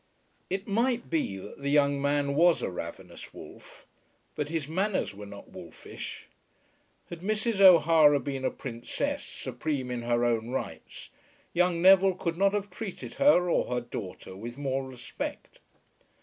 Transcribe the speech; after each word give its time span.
It 0.49 0.67
might 0.67 1.11
be 1.11 1.37
that 1.37 1.61
the 1.61 1.69
young 1.69 2.01
man 2.01 2.33
was 2.33 2.63
a 2.63 2.71
ravenous 2.71 3.35
wolf, 3.35 3.85
but 4.33 4.49
his 4.49 4.67
manners 4.67 5.13
were 5.13 5.27
not 5.27 5.49
wolfish. 5.51 6.25
Had 7.11 7.19
Mrs. 7.19 7.59
O'Hara 7.61 8.19
been 8.19 8.43
a 8.43 8.49
princess, 8.49 9.23
supreme 9.23 9.91
in 9.91 10.01
her 10.01 10.25
own 10.25 10.49
rights, 10.49 11.11
young 11.53 11.83
Neville 11.83 12.15
could 12.15 12.35
not 12.35 12.53
have 12.53 12.71
treated 12.71 13.13
her 13.21 13.47
or 13.47 13.65
her 13.65 13.79
daughter 13.81 14.35
with 14.35 14.57
more 14.57 14.87
respect. 14.89 15.59